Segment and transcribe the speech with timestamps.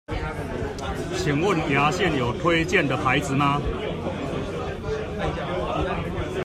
[1.15, 3.61] 請問牙線有推薦的牌子嗎？